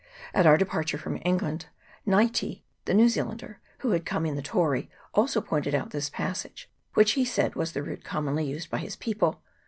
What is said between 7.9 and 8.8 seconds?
commonly used by